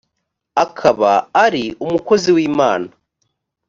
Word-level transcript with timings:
akaba 0.63 1.11
ari 1.45 1.63
umukozi 1.83 2.29
w 2.35 2.37
imana 2.49 2.87